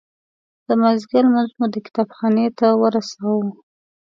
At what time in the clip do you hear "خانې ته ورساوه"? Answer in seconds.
2.17-3.49